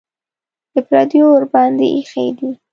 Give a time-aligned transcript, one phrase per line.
[0.73, 2.49] د پردیو ورباندې ایښي دي.